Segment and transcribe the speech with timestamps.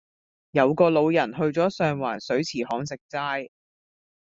[0.49, 3.51] 有個老人去左上環水池巷食齋